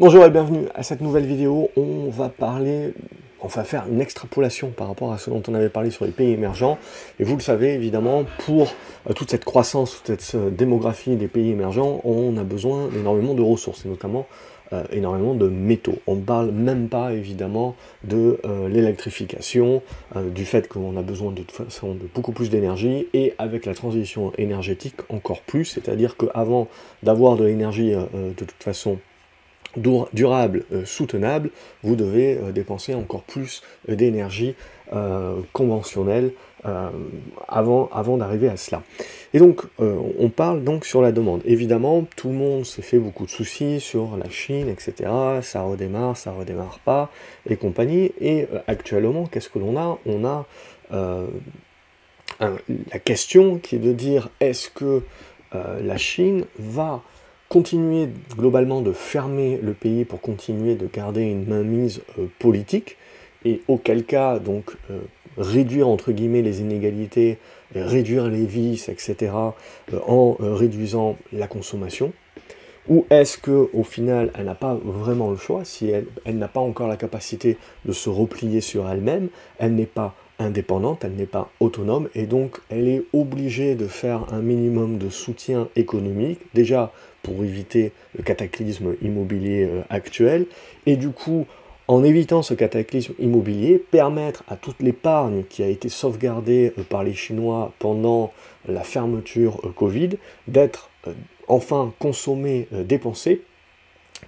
Bonjour 0.00 0.24
et 0.24 0.30
bienvenue 0.30 0.64
à 0.74 0.82
cette 0.82 1.02
nouvelle 1.02 1.26
vidéo. 1.26 1.68
On 1.76 2.08
va 2.08 2.30
parler, 2.30 2.94
on 3.42 3.48
va 3.48 3.64
faire 3.64 3.84
une 3.86 4.00
extrapolation 4.00 4.70
par 4.70 4.88
rapport 4.88 5.12
à 5.12 5.18
ce 5.18 5.28
dont 5.28 5.42
on 5.46 5.52
avait 5.52 5.68
parlé 5.68 5.90
sur 5.90 6.06
les 6.06 6.10
pays 6.10 6.30
émergents. 6.30 6.78
Et 7.18 7.24
vous 7.24 7.36
le 7.36 7.42
savez 7.42 7.74
évidemment, 7.74 8.24
pour 8.46 8.72
euh, 9.10 9.12
toute 9.12 9.30
cette 9.30 9.44
croissance, 9.44 10.02
toute 10.02 10.18
cette 10.22 10.40
euh, 10.40 10.48
démographie 10.48 11.16
des 11.16 11.28
pays 11.28 11.50
émergents, 11.50 12.00
on 12.04 12.34
a 12.38 12.44
besoin 12.44 12.88
d'énormément 12.88 13.34
de 13.34 13.42
ressources, 13.42 13.84
et 13.84 13.90
notamment 13.90 14.26
euh, 14.72 14.84
énormément 14.90 15.34
de 15.34 15.48
métaux. 15.50 15.98
On 16.06 16.16
ne 16.16 16.22
parle 16.22 16.50
même 16.50 16.88
pas 16.88 17.12
évidemment 17.12 17.76
de 18.02 18.40
l'électrification, 18.70 19.82
du 20.34 20.46
fait 20.46 20.66
qu'on 20.66 20.96
a 20.96 21.02
besoin 21.02 21.32
de, 21.32 21.42
toute 21.42 21.52
façon 21.52 21.92
de 21.92 22.08
beaucoup 22.14 22.32
plus 22.32 22.48
d'énergie, 22.48 23.06
et 23.12 23.34
avec 23.36 23.66
la 23.66 23.74
transition 23.74 24.32
énergétique 24.38 24.96
encore 25.10 25.42
plus, 25.42 25.66
c'est-à-dire 25.66 26.16
qu'avant 26.16 26.68
d'avoir 27.02 27.36
de 27.36 27.44
l'énergie 27.44 27.92
de 27.92 28.32
toute 28.32 28.62
façon 28.62 28.96
durable, 29.76 30.64
euh, 30.72 30.84
soutenable, 30.84 31.50
vous 31.82 31.96
devez 31.96 32.36
euh, 32.36 32.52
dépenser 32.52 32.94
encore 32.94 33.22
plus 33.22 33.62
euh, 33.88 33.94
d'énergie 33.94 34.54
conventionnelle 35.52 36.32
avant, 37.46 38.16
d'arriver 38.16 38.48
à 38.48 38.56
cela. 38.56 38.82
Et 39.32 39.38
donc, 39.38 39.62
on 39.78 40.30
parle 40.30 40.64
donc 40.64 40.84
sur 40.84 41.00
la 41.00 41.12
demande. 41.12 41.42
Évidemment, 41.44 42.04
tout 42.16 42.26
le 42.26 42.34
monde 42.34 42.66
s'est 42.66 42.82
fait 42.82 42.98
beaucoup 42.98 43.24
de 43.24 43.30
soucis 43.30 43.78
sur 43.78 44.16
la 44.16 44.28
Chine, 44.28 44.68
etc. 44.68 45.08
Ça 45.42 45.62
redémarre, 45.62 46.16
ça 46.16 46.32
redémarre 46.32 46.80
pas, 46.80 47.08
et 47.48 47.54
compagnie. 47.54 48.10
Et 48.20 48.48
actuellement, 48.66 49.26
qu'est-ce 49.26 49.48
que 49.48 49.60
l'on 49.60 49.78
a? 49.78 49.96
On 50.06 50.24
a 50.24 50.46
la 52.40 52.98
question 52.98 53.58
qui 53.58 53.76
est 53.76 53.78
de 53.78 53.92
dire 53.92 54.28
est-ce 54.40 54.70
que 54.70 55.04
la 55.52 55.98
Chine 55.98 56.46
va 56.58 57.00
continuer 57.50 58.08
globalement 58.38 58.80
de 58.80 58.92
fermer 58.92 59.58
le 59.60 59.74
pays 59.74 60.04
pour 60.04 60.20
continuer 60.20 60.76
de 60.76 60.86
garder 60.86 61.22
une 61.22 61.46
mainmise 61.46 62.00
euh, 62.18 62.26
politique, 62.38 62.96
et 63.44 63.60
auquel 63.66 64.04
cas, 64.04 64.38
donc, 64.38 64.76
euh, 64.90 65.00
réduire 65.36 65.88
entre 65.88 66.12
guillemets 66.12 66.42
les 66.42 66.60
inégalités, 66.60 67.38
réduire 67.74 68.28
les 68.28 68.46
vices, 68.46 68.88
etc., 68.88 69.32
euh, 69.92 69.98
en 70.06 70.36
réduisant 70.38 71.16
la 71.32 71.48
consommation? 71.48 72.12
Ou 72.88 73.04
est-ce 73.10 73.36
que 73.36 73.68
au 73.72 73.82
final, 73.82 74.30
elle 74.38 74.44
n'a 74.44 74.54
pas 74.54 74.78
vraiment 74.84 75.30
le 75.30 75.36
choix, 75.36 75.64
si 75.64 75.90
elle, 75.90 76.06
elle 76.24 76.38
n'a 76.38 76.48
pas 76.48 76.60
encore 76.60 76.86
la 76.86 76.96
capacité 76.96 77.58
de 77.84 77.92
se 77.92 78.08
replier 78.08 78.60
sur 78.60 78.88
elle-même, 78.88 79.28
elle 79.58 79.74
n'est 79.74 79.86
pas 79.86 80.14
indépendante, 80.38 81.04
elle 81.04 81.14
n'est 81.14 81.26
pas 81.26 81.50
autonome, 81.60 82.08
et 82.14 82.26
donc 82.26 82.60
elle 82.68 82.88
est 82.88 83.02
obligée 83.12 83.74
de 83.74 83.86
faire 83.86 84.32
un 84.32 84.40
minimum 84.40 84.98
de 84.98 85.10
soutien 85.10 85.68
économique, 85.76 86.40
déjà 86.54 86.92
pour 87.22 87.44
éviter 87.44 87.92
le 88.16 88.22
cataclysme 88.22 88.94
immobilier 89.02 89.64
euh, 89.64 89.82
actuel, 89.90 90.46
et 90.86 90.96
du 90.96 91.10
coup, 91.10 91.46
en 91.88 92.04
évitant 92.04 92.42
ce 92.42 92.54
cataclysme 92.54 93.14
immobilier, 93.18 93.78
permettre 93.78 94.44
à 94.48 94.56
toute 94.56 94.80
l'épargne 94.80 95.44
qui 95.48 95.62
a 95.62 95.66
été 95.66 95.88
sauvegardée 95.88 96.72
euh, 96.78 96.82
par 96.82 97.04
les 97.04 97.14
Chinois 97.14 97.72
pendant 97.78 98.32
la 98.68 98.82
fermeture 98.82 99.60
euh, 99.64 99.70
Covid 99.70 100.10
d'être 100.48 100.90
enfin 101.48 101.92
consommée, 101.98 102.68
dépensée, 102.70 103.42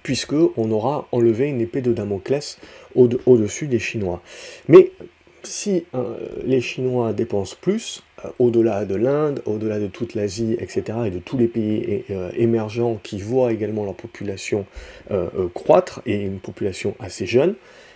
puisque 0.01 0.33
on 0.57 0.71
aura 0.71 1.07
enlevé 1.11 1.47
une 1.47 1.61
épée 1.61 1.81
de 1.81 1.93
Damoclès 1.93 2.57
au-dessus 2.95 3.67
des 3.67 3.79
Chinois. 3.79 4.21
Mais 4.67 4.91
si 5.43 5.85
euh, 5.93 6.15
les 6.45 6.61
Chinois 6.61 7.13
dépensent 7.13 7.55
plus, 7.59 8.03
euh, 8.23 8.29
au-delà 8.39 8.85
de 8.85 8.95
l'Inde, 8.95 9.41
au-delà 9.45 9.79
de 9.79 9.87
toute 9.87 10.15
l'Asie, 10.15 10.55
etc., 10.59 10.83
et 11.05 11.09
de 11.09 11.19
tous 11.19 11.37
les 11.37 11.47
pays 11.47 12.05
euh, 12.09 12.31
émergents 12.35 12.99
qui 13.03 13.19
voient 13.21 13.51
également 13.51 13.85
leur 13.85 13.95
population 13.95 14.65
croître, 15.53 16.01
et 16.05 16.21
une 16.21 16.39
population 16.39 16.95
assez 16.99 17.25
jeune, 17.25 17.55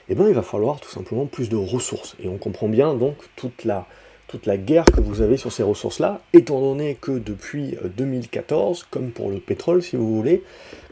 eh 0.09 0.15
bien, 0.15 0.27
il 0.27 0.33
va 0.33 0.43
falloir 0.43 0.79
tout 0.79 0.89
simplement 0.89 1.25
plus 1.25 1.49
de 1.49 1.55
ressources. 1.55 2.15
Et 2.23 2.27
on 2.27 2.37
comprend 2.37 2.69
bien 2.69 2.93
donc 2.93 3.15
toute 3.35 3.65
la, 3.65 3.87
toute 4.27 4.45
la 4.45 4.57
guerre 4.57 4.85
que 4.85 5.01
vous 5.01 5.21
avez 5.21 5.37
sur 5.37 5.51
ces 5.51 5.63
ressources-là, 5.63 6.21
étant 6.33 6.59
donné 6.59 6.97
que 6.99 7.11
depuis 7.11 7.75
2014, 7.97 8.85
comme 8.89 9.11
pour 9.11 9.29
le 9.29 9.39
pétrole 9.39 9.81
si 9.81 9.95
vous 9.95 10.15
voulez, 10.15 10.43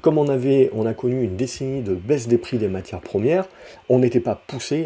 comme 0.01 0.17
on, 0.17 0.29
avait, 0.29 0.69
on 0.73 0.85
a 0.85 0.93
connu 0.93 1.23
une 1.23 1.35
décennie 1.35 1.81
de 1.81 1.95
baisse 1.95 2.27
des 2.27 2.37
prix 2.37 2.57
des 2.57 2.67
matières 2.67 3.01
premières, 3.01 3.47
on 3.89 3.99
n'était 3.99 4.19
pas 4.19 4.41
poussé 4.47 4.85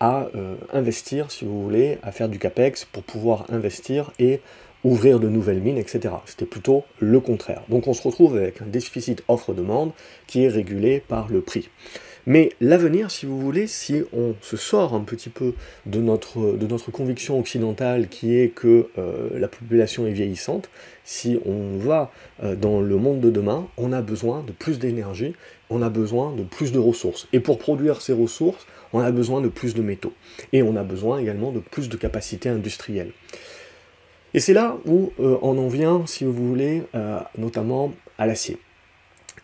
à, 0.00 0.28
euh, 0.34 0.54
investir, 0.72 1.30
si 1.30 1.44
vous 1.44 1.62
voulez, 1.62 1.98
à 2.02 2.10
faire 2.10 2.28
du 2.28 2.38
capex 2.38 2.84
pour 2.84 3.02
pouvoir 3.02 3.46
investir 3.50 4.10
et 4.18 4.40
ouvrir 4.82 5.20
de 5.20 5.28
nouvelles 5.28 5.60
mines, 5.60 5.78
etc. 5.78 6.14
C'était 6.26 6.46
plutôt 6.46 6.84
le 7.00 7.20
contraire. 7.20 7.62
Donc 7.68 7.86
on 7.86 7.92
se 7.92 8.02
retrouve 8.02 8.36
avec 8.36 8.62
un 8.62 8.66
déficit 8.66 9.22
offre-demande 9.28 9.92
qui 10.26 10.44
est 10.44 10.48
régulé 10.48 11.02
par 11.06 11.28
le 11.28 11.40
prix. 11.40 11.68
Mais 12.26 12.50
l'avenir, 12.60 13.12
si 13.12 13.24
vous 13.24 13.40
voulez, 13.40 13.68
si 13.68 14.02
on 14.12 14.34
se 14.40 14.56
sort 14.56 14.94
un 14.94 15.00
petit 15.00 15.28
peu 15.28 15.54
de 15.86 16.00
notre, 16.00 16.56
de 16.56 16.66
notre 16.66 16.90
conviction 16.90 17.38
occidentale 17.38 18.08
qui 18.08 18.36
est 18.36 18.48
que 18.48 18.88
euh, 18.98 19.28
la 19.38 19.46
population 19.46 20.08
est 20.08 20.12
vieillissante, 20.12 20.68
si 21.04 21.38
on 21.46 21.78
va 21.78 22.10
euh, 22.42 22.56
dans 22.56 22.80
le 22.80 22.96
monde 22.96 23.20
de 23.20 23.30
demain, 23.30 23.68
on 23.76 23.92
a 23.92 24.02
besoin 24.02 24.42
de 24.42 24.50
plus 24.50 24.80
d'énergie, 24.80 25.34
on 25.70 25.82
a 25.82 25.88
besoin 25.88 26.32
de 26.32 26.42
plus 26.42 26.72
de 26.72 26.80
ressources. 26.80 27.28
Et 27.32 27.38
pour 27.38 27.58
produire 27.58 28.02
ces 28.02 28.12
ressources, 28.12 28.66
on 28.92 28.98
a 28.98 29.12
besoin 29.12 29.40
de 29.40 29.48
plus 29.48 29.74
de 29.74 29.82
métaux. 29.82 30.12
Et 30.52 30.64
on 30.64 30.74
a 30.74 30.82
besoin 30.82 31.18
également 31.18 31.52
de 31.52 31.60
plus 31.60 31.88
de 31.88 31.96
capacités 31.96 32.48
industrielles. 32.48 33.12
Et 34.34 34.40
c'est 34.40 34.52
là 34.52 34.78
où 34.84 35.12
euh, 35.20 35.38
on 35.42 35.56
en 35.58 35.68
vient, 35.68 36.02
si 36.06 36.24
vous 36.24 36.32
voulez, 36.32 36.82
notamment 37.38 37.92
à 38.18 38.26
l'acier. 38.26 38.58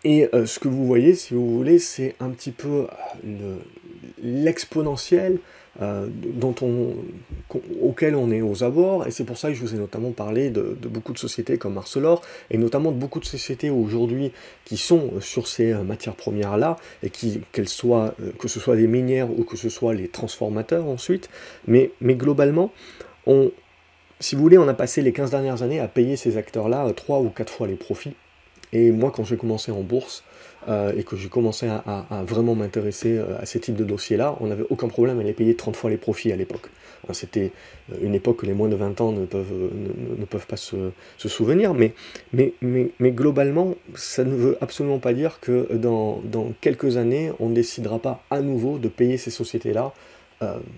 Et 0.04 0.28
euh, 0.34 0.46
ce 0.46 0.58
que 0.58 0.68
vous 0.68 0.86
voyez, 0.86 1.14
si 1.14 1.34
vous 1.34 1.56
voulez, 1.56 1.78
c'est 1.78 2.16
un 2.18 2.30
petit 2.30 2.50
peu 2.50 2.86
euh, 3.24 3.56
l'exponentiel 4.20 5.38
euh, 5.80 6.08
on, 6.60 6.94
auquel 7.80 8.16
on 8.16 8.30
est 8.30 8.42
aux 8.42 8.62
abords, 8.64 9.06
et 9.06 9.10
c'est 9.10 9.24
pour 9.24 9.38
ça 9.38 9.48
que 9.48 9.54
je 9.54 9.60
vous 9.60 9.74
ai 9.74 9.78
notamment 9.78 10.10
parlé 10.10 10.50
de, 10.50 10.76
beaucoup 10.82 11.12
de 11.12 11.18
sociétés 11.18 11.56
comme 11.56 11.78
Arcelor, 11.78 12.20
et 12.50 12.58
notamment 12.58 12.90
de 12.90 12.96
beaucoup 12.96 13.20
de 13.20 13.24
sociétés 13.24 13.70
aujourd'hui 13.70 14.32
qui 14.64 14.76
sont 14.76 15.20
sur 15.20 15.46
ces 15.48 15.72
matières 15.72 16.16
premières-là, 16.16 16.76
et 17.02 17.08
qui, 17.08 17.40
soient, 17.64 18.14
que 18.38 18.48
ce 18.48 18.60
soit 18.60 18.76
des 18.76 18.86
minières 18.86 19.30
ou 19.30 19.44
que 19.44 19.56
ce 19.56 19.70
soit 19.70 19.94
les 19.94 20.08
transformateurs 20.08 20.86
ensuite, 20.86 21.30
mais, 21.66 21.92
mais 22.02 22.16
globalement, 22.16 22.70
on, 23.26 23.50
si 24.20 24.34
vous 24.34 24.42
voulez, 24.42 24.58
on 24.58 24.68
a 24.68 24.74
passé 24.74 25.00
les 25.00 25.12
15 25.12 25.30
dernières 25.30 25.62
années 25.62 25.80
à 25.80 25.88
payer 25.88 26.16
ces 26.16 26.36
acteurs-là 26.36 26.92
3 26.92 27.20
ou 27.20 27.30
4 27.30 27.50
fois 27.50 27.66
les 27.66 27.76
profits 27.76 28.14
et 28.72 28.90
moi, 28.90 29.12
quand 29.14 29.24
j'ai 29.24 29.36
commencé 29.36 29.70
en 29.70 29.82
bourse 29.82 30.24
euh, 30.68 30.92
et 30.96 31.02
que 31.02 31.16
j'ai 31.16 31.28
commencé 31.28 31.66
à, 31.68 32.06
vraiment 32.26 32.54
m'intéresser 32.54 33.18
euh, 33.18 33.38
à 33.38 33.46
ces 33.46 33.60
types 33.60 33.76
de 33.76 33.84
dossiers-là, 33.84 34.36
on 34.40 34.46
n'avait 34.46 34.64
aucun 34.70 34.88
problème 34.88 35.20
à 35.20 35.22
les 35.22 35.32
payer 35.32 35.54
30 35.54 35.76
fois 35.76 35.90
les 35.90 35.98
profits 35.98 36.32
à 36.32 36.36
l'époque. 36.36 36.70
Hein, 37.08 37.12
c'était 37.12 37.52
euh, 37.92 37.96
une 38.00 38.14
époque 38.14 38.38
que 38.38 38.46
les 38.46 38.54
moins 38.54 38.68
de 38.68 38.76
20 38.76 39.00
ans 39.02 39.12
ne 39.12 39.26
peuvent, 39.26 40.46
pas 40.46 40.56
se, 40.56 40.90
souvenir, 41.18 41.74
mais, 41.74 41.92
globalement, 43.02 43.74
ça 43.94 44.24
ne 44.24 44.34
veut 44.34 44.56
absolument 44.60 44.98
pas 44.98 45.12
dire 45.12 45.38
que 45.40 45.74
dans, 45.74 46.22
dans 46.24 46.52
quelques 46.60 46.96
années, 46.96 47.32
on 47.40 47.50
ne 47.50 47.54
décidera 47.54 47.98
pas 47.98 48.22
à 48.30 48.40
nouveau 48.40 48.78
de 48.78 48.88
payer 48.88 49.18
ces 49.18 49.30
sociétés-là 49.30 49.92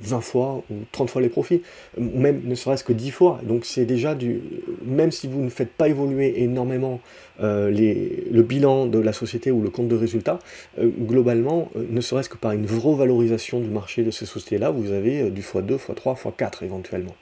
20 0.02 0.20
fois 0.20 0.62
ou 0.70 0.74
30 0.92 1.10
fois 1.10 1.22
les 1.22 1.28
profits, 1.28 1.62
même 1.98 2.42
ne 2.44 2.54
serait-ce 2.54 2.84
que 2.84 2.92
10 2.92 3.10
fois. 3.10 3.40
Donc 3.42 3.64
c'est 3.64 3.84
déjà 3.84 4.14
du... 4.14 4.40
Même 4.84 5.10
si 5.10 5.26
vous 5.26 5.40
ne 5.40 5.50
faites 5.50 5.72
pas 5.72 5.88
évoluer 5.88 6.42
énormément 6.42 7.00
euh, 7.40 7.70
les, 7.70 8.24
le 8.30 8.42
bilan 8.42 8.86
de 8.86 8.98
la 8.98 9.12
société 9.12 9.50
ou 9.50 9.60
le 9.60 9.70
compte 9.70 9.88
de 9.88 9.96
résultat, 9.96 10.38
euh, 10.78 10.88
globalement, 10.88 11.70
euh, 11.76 11.84
ne 11.88 12.00
serait-ce 12.00 12.28
que 12.28 12.36
par 12.36 12.52
une 12.52 12.66
revalorisation 12.66 13.60
du 13.60 13.68
marché 13.68 14.02
de 14.02 14.10
ces 14.10 14.26
sociétés-là, 14.26 14.70
vous 14.70 14.92
avez 14.92 15.30
du 15.30 15.42
x2, 15.42 15.78
x3, 15.78 16.16
x4 16.16 16.64
éventuellement. 16.64 17.14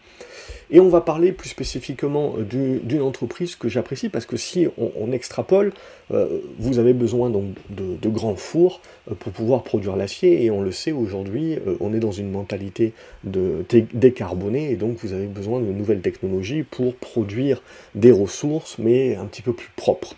Et 0.73 0.81
on 0.81 0.89
va 0.89 1.03
parler 1.03 1.33
plus 1.33 1.51
spécifiquement 1.51 2.35
euh, 2.39 2.81
d'une 2.83 3.03
entreprise 3.03 3.57
que 3.57 3.69
j'apprécie 3.69 4.09
parce 4.09 4.27
que 4.27 4.37
si 4.37 4.67
on, 4.79 5.13
extrapole, 5.13 5.73
euh, 6.13 6.41
vous 6.59 6.79
avez 6.79 6.95
besoin 6.95 7.31
donc 7.31 7.45
de, 7.69 8.09
grands 8.09 8.37
fours 8.37 8.81
euh, 9.11 9.15
pour 9.15 9.33
pouvoir 9.33 9.63
produire 9.65 9.97
l'acier 9.97 10.45
et 10.45 10.51
on 10.51 10.63
le 10.63 10.73
sait 10.73 10.93
aujourd'hui, 10.93 11.59
on 11.81 11.93
est 11.93 11.99
dans 11.99 12.13
une 12.13 12.31
mentalité 12.33 12.93
de 13.25 13.65
décarboner 13.93 14.71
et 14.71 14.77
donc 14.77 14.99
vous 14.99 15.13
avez 15.13 15.27
besoin 15.27 15.61
de 15.61 15.67
nouvelles 15.67 16.01
technologies 16.01 16.63
pour 16.65 16.95
produire 16.97 17.63
des 17.95 18.13
ressources 18.13 18.79
mais 18.79 19.17
un 19.17 19.27
petit 19.27 19.43
peu 19.43 19.53
plus 19.53 19.71
propres. 19.77 20.17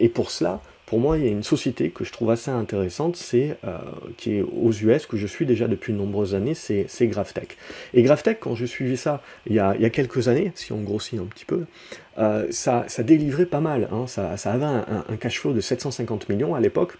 et 0.00 0.08
pour 0.08 0.30
cela, 0.30 0.60
pour 0.88 1.00
moi, 1.00 1.18
il 1.18 1.24
y 1.24 1.28
a 1.28 1.30
une 1.30 1.42
société 1.42 1.90
que 1.90 2.02
je 2.02 2.12
trouve 2.12 2.30
assez 2.30 2.50
intéressante, 2.50 3.14
c'est 3.14 3.58
euh, 3.62 3.76
qui 4.16 4.36
est 4.36 4.40
aux 4.40 4.72
US, 4.72 5.04
que 5.04 5.18
je 5.18 5.26
suis 5.26 5.44
déjà 5.44 5.68
depuis 5.68 5.92
de 5.92 5.98
nombreuses 5.98 6.34
années, 6.34 6.54
c'est 6.54 7.06
GrafTech. 7.06 7.58
Et 7.92 8.02
GrafTech, 8.02 8.40
quand 8.40 8.54
je 8.54 8.64
suivais 8.64 8.96
ça 8.96 9.22
il 9.44 9.52
y, 9.52 9.58
a, 9.58 9.74
quelques 9.90 10.28
années, 10.28 10.50
si 10.54 10.72
on 10.72 10.80
grossit 10.80 11.20
un 11.20 11.26
petit 11.26 11.44
peu, 11.44 11.66
euh, 12.16 12.46
ça, 12.50 12.86
ça 12.88 13.02
délivrait 13.02 13.44
pas 13.44 13.60
mal. 13.60 13.90
Hein. 13.92 14.06
ça, 14.06 14.32
avait 14.32 14.64
un, 14.64 15.04
un 15.06 15.16
cash 15.16 15.38
flow 15.40 15.52
de 15.52 15.60
750 15.60 16.30
millions 16.30 16.54
à 16.54 16.60
l'époque. 16.60 16.96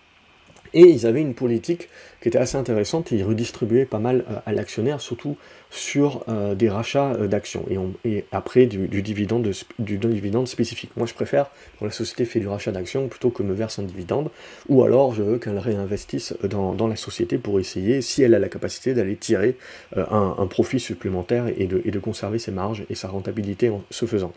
Et 0.75 0.83
ils 0.83 1.07
avaient 1.07 1.21
une 1.21 1.35
politique 1.35 1.89
qui 2.21 2.29
était 2.29 2.39
assez 2.39 2.57
intéressante 2.57 3.11
ils 3.11 3.23
redistribuaient 3.23 3.85
pas 3.85 3.99
mal 3.99 4.25
euh, 4.31 4.37
à 4.47 4.53
l'actionnaire, 4.53 5.01
surtout 5.01 5.37
sur 5.71 6.25
euh, 6.29 6.55
des 6.55 6.69
rachats 6.69 7.13
euh, 7.13 7.27
d'actions 7.27 7.65
et, 8.05 8.25
après 8.33 8.67
du, 8.67 8.89
dividende, 9.03 9.51
du 9.79 9.99
dividende 9.99 10.49
spécifique. 10.49 10.91
Moi 10.97 11.07
je 11.07 11.15
préfère 11.15 11.51
quand 11.79 11.85
la 11.85 11.93
société 11.93 12.25
fait 12.25 12.41
du 12.41 12.49
rachat 12.49 12.73
d'actions 12.73 13.09
plutôt 13.09 13.31
que 13.31 13.43
me 13.43 13.55
verse 13.55 13.79
un 13.79 13.83
dividende, 13.83 14.31
ou 14.69 14.83
alors 14.83 15.15
je 15.15 15.23
veux 15.23 15.39
qu'elle 15.39 15.59
réinvestisse 15.59 16.35
dans, 16.43 16.89
la 16.89 16.97
société 16.97 17.39
pour 17.39 17.61
essayer, 17.61 18.01
si 18.01 18.23
elle 18.23 18.35
a 18.35 18.39
la 18.39 18.49
capacité, 18.49 18.95
d'aller 18.95 19.17
tirer 19.17 19.57
un, 19.95 20.47
profit 20.49 20.81
supplémentaire 20.81 21.47
et 21.59 21.67
de, 21.67 21.83
et 21.85 21.91
de 21.91 21.99
conserver 21.99 22.39
ses 22.39 22.51
marges 22.51 22.85
et 22.89 22.95
sa 22.95 23.09
rentabilité 23.09 23.69
en 23.69 23.83
ce 23.91 24.07
faisant. 24.07 24.33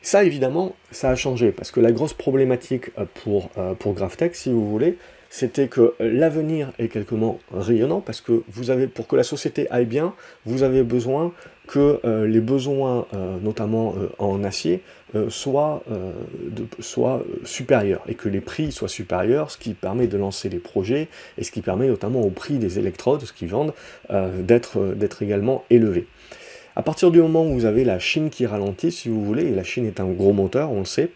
Ça, 0.00 0.24
évidemment, 0.24 0.74
ça 0.90 1.10
a 1.10 1.16
changé, 1.16 1.52
parce 1.52 1.70
que 1.70 1.80
la 1.80 1.92
grosse 1.92 2.14
problématique 2.14 2.90
pour, 3.22 3.50
pour 3.78 3.92
GrafTech, 3.92 4.34
si 4.34 4.50
vous 4.50 4.70
voulez, 4.70 4.96
c'était 5.30 5.68
que 5.68 5.94
l'avenir 6.00 6.72
est 6.78 6.88
quelque 6.88 7.14
part 7.14 7.34
rayonnant 7.52 8.00
parce 8.00 8.20
que 8.20 8.42
vous 8.48 8.70
avez, 8.70 8.86
pour 8.86 9.06
que 9.06 9.16
la 9.16 9.22
société 9.22 9.70
aille 9.70 9.86
bien, 9.86 10.14
vous 10.44 10.62
avez 10.62 10.82
besoin 10.82 11.32
que 11.66 12.00
euh, 12.04 12.26
les 12.26 12.40
besoins, 12.40 13.06
euh, 13.14 13.38
notamment 13.42 13.94
euh, 13.98 14.08
en 14.18 14.44
acier, 14.44 14.82
soient, 15.30 15.82
soient, 16.78 17.22
supérieurs 17.42 18.02
et 18.06 18.14
que 18.14 18.28
les 18.28 18.42
prix 18.42 18.70
soient 18.70 18.88
supérieurs, 18.88 19.50
ce 19.50 19.56
qui 19.56 19.72
permet 19.72 20.08
de 20.08 20.18
lancer 20.18 20.50
les 20.50 20.58
projets 20.58 21.08
et 21.38 21.44
ce 21.44 21.50
qui 21.50 21.62
permet 21.62 21.86
notamment 21.86 22.20
au 22.20 22.28
prix 22.28 22.58
des 22.58 22.78
électrodes, 22.78 23.22
ce 23.22 23.32
qu'ils 23.32 23.48
vendent, 23.48 23.72
d'être 24.10 25.22
également 25.22 25.64
élevé. 25.70 26.06
À 26.74 26.82
partir 26.82 27.10
du 27.10 27.22
moment 27.22 27.46
où 27.46 27.54
vous 27.54 27.64
avez 27.64 27.82
la 27.84 27.98
Chine 27.98 28.28
qui 28.28 28.44
ralentit, 28.44 28.92
si 28.92 29.08
vous 29.08 29.24
voulez, 29.24 29.44
et 29.44 29.54
la 29.54 29.64
Chine 29.64 29.86
est 29.86 30.00
un 30.00 30.08
gros 30.08 30.34
moteur, 30.34 30.70
on 30.70 30.80
le 30.80 30.84
sait, 30.84 31.10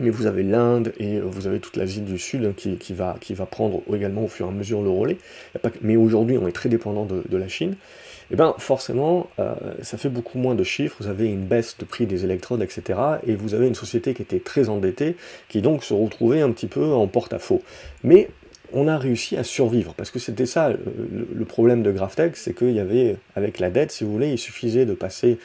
mais 0.00 0.10
vous 0.10 0.26
avez 0.26 0.42
l'Inde 0.42 0.92
et 0.98 1.20
vous 1.20 1.46
avez 1.46 1.60
toute 1.60 1.76
l'Asie 1.76 2.00
du 2.00 2.18
Sud 2.18 2.54
qui, 2.54 2.94
va, 2.94 3.16
qui 3.20 3.34
va 3.34 3.46
prendre 3.46 3.82
également 3.92 4.24
au 4.24 4.28
fur 4.28 4.46
et 4.46 4.48
à 4.48 4.52
mesure 4.52 4.82
le 4.82 4.90
relais. 4.90 5.18
mais 5.82 5.96
aujourd'hui, 5.96 6.38
on 6.38 6.46
est 6.46 6.52
très 6.52 6.68
dépendant 6.68 7.06
de, 7.06 7.36
la 7.36 7.48
Chine. 7.48 7.76
Et 8.30 8.34
eh 8.34 8.36
bien 8.36 8.54
forcément, 8.58 9.28
euh, 9.38 9.54
ça 9.80 9.96
fait 9.96 10.10
beaucoup 10.10 10.36
moins 10.36 10.54
de 10.54 10.62
chiffres, 10.62 10.96
vous 11.00 11.06
avez 11.06 11.28
une 11.28 11.44
baisse 11.44 11.76
de 11.78 11.86
prix 11.86 12.04
des 12.04 12.24
électrodes, 12.24 12.60
etc. 12.60 12.98
Et 13.26 13.34
vous 13.34 13.54
avez 13.54 13.66
une 13.66 13.74
société 13.74 14.12
qui 14.12 14.20
était 14.20 14.40
très 14.40 14.68
endettée, 14.68 15.16
qui 15.48 15.62
donc 15.62 15.82
se 15.82 15.94
retrouvait 15.94 16.42
un 16.42 16.50
petit 16.50 16.66
peu 16.66 16.92
en 16.92 17.06
porte-à-faux. 17.06 17.62
Mais 18.04 18.28
on 18.72 18.88
a 18.88 18.98
réussi 18.98 19.36
à 19.36 19.44
survivre, 19.44 19.94
parce 19.94 20.10
que 20.10 20.18
c'était 20.18 20.46
ça 20.46 20.70
le, 20.70 21.44
problème 21.44 21.82
de 21.82 21.90
GrafTech, 21.90 22.36
c'est 22.36 22.54
qu'il 22.54 22.72
y 22.72 22.80
avait, 22.80 23.16
avec 23.34 23.58
la 23.58 23.70
dette, 23.70 23.90
si 23.90 24.04
vous 24.04 24.12
voulez, 24.12 24.30
il 24.30 24.38
suffisait 24.38 24.84
de 24.84 24.94
passer 24.94 25.38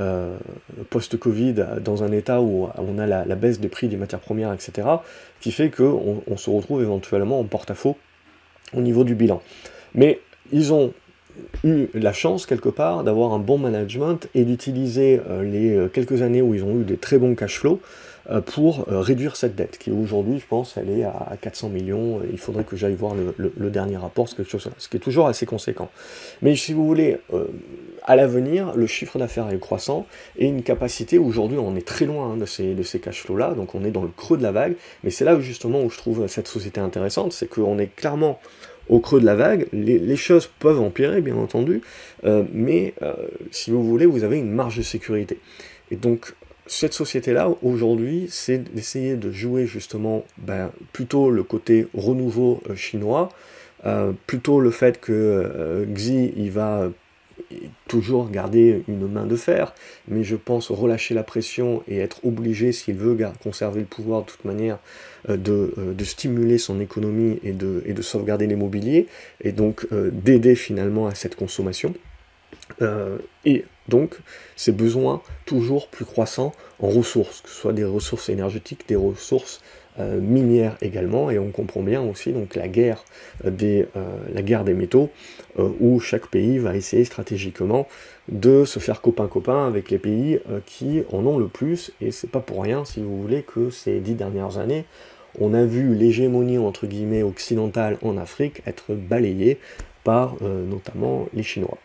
euh, 0.00 0.36
post-Covid 0.90 1.54
dans 1.82 2.02
un 2.04 2.12
état 2.12 2.40
où 2.40 2.68
on 2.76 2.98
a 2.98 3.06
la, 3.06 3.24
baisse 3.34 3.60
des 3.60 3.68
prix 3.68 3.88
des 3.88 3.96
matières 3.96 4.20
premières, 4.20 4.52
etc., 4.52 4.88
qui 5.40 5.52
fait 5.52 5.70
qu'on 5.70 6.22
on 6.26 6.36
se 6.36 6.50
retrouve 6.50 6.82
éventuellement 6.82 7.40
en 7.40 7.44
porte-à-faux 7.44 7.96
au 8.74 8.80
niveau 8.80 9.04
du 9.04 9.14
bilan. 9.14 9.42
Mais 9.94 10.20
ils 10.52 10.72
ont 10.72 10.92
eu 11.64 11.88
la 11.94 12.12
chance 12.12 12.46
quelque 12.46 12.68
part 12.68 13.04
d'avoir 13.04 13.32
un 13.32 13.38
bon 13.38 13.58
management 13.58 14.28
et 14.34 14.44
d'utiliser 14.44 15.20
euh, 15.28 15.42
les 15.42 15.74
euh, 15.74 15.88
quelques 15.88 16.22
années 16.22 16.42
où 16.42 16.54
ils 16.54 16.64
ont 16.64 16.80
eu 16.80 16.84
des 16.84 16.96
très 16.96 17.18
bons 17.18 17.34
cash 17.34 17.58
flows 17.58 17.80
pour 18.46 18.86
réduire 18.88 19.36
cette 19.36 19.54
dette, 19.54 19.78
qui 19.78 19.90
aujourd'hui, 19.90 20.40
je 20.40 20.46
pense, 20.46 20.76
elle 20.76 20.90
est 20.90 21.04
à 21.04 21.36
400 21.40 21.68
millions. 21.68 22.20
Il 22.30 22.38
faudrait 22.38 22.64
que 22.64 22.76
j'aille 22.76 22.94
voir 22.94 23.14
le, 23.14 23.70
dernier 23.70 23.96
rapport, 23.96 24.28
quelque 24.28 24.50
chose, 24.50 24.68
ce 24.78 24.88
qui 24.88 24.96
est 24.96 25.00
toujours 25.00 25.28
assez 25.28 25.46
conséquent. 25.46 25.90
Mais 26.42 26.56
si 26.56 26.72
vous 26.72 26.86
voulez, 26.86 27.18
à 28.02 28.16
l'avenir, 28.16 28.74
le 28.74 28.86
chiffre 28.86 29.18
d'affaires 29.18 29.48
est 29.50 29.58
croissant 29.58 30.06
et 30.38 30.46
une 30.46 30.62
capacité, 30.62 31.18
aujourd'hui, 31.18 31.58
on 31.58 31.76
est 31.76 31.86
très 31.86 32.06
loin 32.06 32.32
hein, 32.32 32.36
de 32.36 32.46
ces, 32.46 32.74
de 32.74 32.82
ces 32.82 33.00
cash 33.00 33.22
flows-là, 33.22 33.54
donc 33.54 33.74
on 33.74 33.84
est 33.84 33.90
dans 33.90 34.02
le 34.02 34.10
creux 34.16 34.38
de 34.38 34.42
la 34.42 34.52
vague. 34.52 34.76
Mais 35.04 35.10
c'est 35.10 35.24
là 35.24 35.38
justement 35.40 35.82
où 35.82 35.90
je 35.90 35.98
trouve 35.98 36.26
cette 36.26 36.48
société 36.48 36.80
intéressante, 36.80 37.32
c'est 37.32 37.48
qu'on 37.48 37.78
est 37.78 37.94
clairement 37.94 38.40
au 38.88 39.00
creux 39.00 39.20
de 39.20 39.26
la 39.26 39.34
vague, 39.34 39.66
les, 39.72 40.16
choses 40.16 40.48
peuvent 40.60 40.80
empirer, 40.80 41.20
bien 41.20 41.36
entendu, 41.36 41.82
euh, 42.24 42.44
mais 42.52 42.94
euh, 43.02 43.14
si 43.50 43.70
vous 43.70 43.82
voulez, 43.82 44.06
vous 44.06 44.22
avez 44.22 44.38
une 44.38 44.52
marge 44.52 44.76
de 44.76 44.82
sécurité. 44.82 45.40
Et 45.90 45.96
donc, 45.96 46.34
cette 46.66 46.92
société-là, 46.92 47.50
aujourd'hui, 47.62 48.26
c'est 48.30 48.58
d'essayer 48.74 49.16
de 49.16 49.30
jouer 49.30 49.66
justement 49.66 50.24
ben, 50.38 50.70
plutôt 50.92 51.30
le 51.30 51.42
côté 51.42 51.86
renouveau 51.94 52.62
euh, 52.68 52.74
chinois, 52.74 53.30
plutôt 54.26 54.58
le 54.58 54.72
fait 54.72 55.00
que 55.00 55.86
Xi, 55.94 56.32
il 56.36 56.50
va 56.50 56.90
toujours 57.86 58.30
garder 58.30 58.82
une 58.88 59.06
main 59.06 59.26
de 59.26 59.36
fer, 59.36 59.74
mais 60.08 60.24
je 60.24 60.36
pense 60.36 60.70
relâcher 60.70 61.14
la 61.14 61.22
pression 61.22 61.82
et 61.88 61.98
être 61.98 62.24
obligé, 62.24 62.72
s'il 62.72 62.96
veut 62.96 63.16
conserver 63.42 63.80
le 63.80 63.86
pouvoir 63.86 64.22
de 64.22 64.26
toute 64.26 64.44
manière, 64.44 64.78
euh, 65.28 65.36
euh, 65.48 65.94
de, 65.94 66.04
stimuler 66.04 66.58
son 66.58 66.80
économie 66.80 67.38
et 67.42 67.52
de, 67.52 67.82
et 67.86 67.92
de 67.92 68.02
sauvegarder 68.02 68.46
l'immobilier, 68.46 69.06
et 69.42 69.52
donc 69.52 69.86
euh, 69.92 70.10
d'aider 70.12 70.54
finalement 70.54 71.06
à 71.06 71.14
cette 71.14 71.36
consommation. 71.36 71.94
Et 73.44 73.64
donc 73.88 74.18
ces 74.56 74.72
besoins 74.72 75.22
toujours 75.44 75.88
plus 75.88 76.04
croissants 76.04 76.52
en 76.80 76.88
ressources, 76.88 77.40
que 77.40 77.48
ce 77.48 77.54
soit 77.54 77.72
des 77.72 77.84
ressources 77.84 78.28
énergétiques, 78.28 78.88
des 78.88 78.96
ressources 78.96 79.60
euh, 79.98 80.20
minière 80.20 80.76
également, 80.82 81.30
et 81.30 81.38
on 81.38 81.50
comprend 81.50 81.82
bien 81.82 82.02
aussi 82.02 82.32
donc 82.32 82.54
la 82.54 82.68
guerre 82.68 83.02
des, 83.44 83.86
euh, 83.96 84.18
la 84.30 84.42
guerre 84.42 84.62
des 84.62 84.74
métaux, 84.74 85.08
euh, 85.58 85.70
où 85.80 86.00
chaque 86.00 86.26
pays 86.26 86.58
va 86.58 86.76
essayer 86.76 87.06
stratégiquement 87.06 87.88
de 88.28 88.66
se 88.66 88.78
faire 88.78 89.00
copain-copain 89.00 89.66
avec 89.66 89.90
les 89.90 89.98
pays 89.98 90.40
qui 90.66 91.02
en 91.12 91.24
ont 91.24 91.38
le 91.38 91.48
plus, 91.48 91.92
et 92.02 92.10
c'est 92.10 92.30
pas 92.30 92.40
pour 92.40 92.62
rien, 92.62 92.84
si 92.84 93.00
vous 93.00 93.22
voulez, 93.22 93.42
que 93.42 93.70
ces 93.70 94.00
dix 94.00 94.14
dernières 94.14 94.58
années, 94.58 94.84
on 95.40 95.54
a 95.54 95.64
vu 95.64 95.94
l'hégémonie 95.94 96.58
entre 96.58 96.86
guillemets 96.86 97.22
occidentale 97.22 97.96
en 98.02 98.18
Afrique 98.18 98.62
être 98.66 98.94
balayée 98.94 99.58
par 100.02 100.36
notamment 100.42 101.26
les 101.34 101.42
Chinois. 101.42 101.78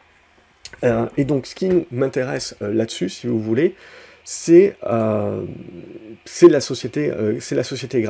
Et 1.17 1.25
donc 1.25 1.45
ce 1.45 1.55
qui 1.55 1.85
m'intéresse 1.91 2.55
là-dessus, 2.59 3.09
si 3.09 3.27
vous 3.27 3.39
voulez, 3.39 3.75
c'est 4.23 4.75
euh, 4.83 5.45
la 6.41 6.61
société, 6.61 7.11
euh, 7.11 7.39
c'est 7.39 7.61
société 7.63 8.05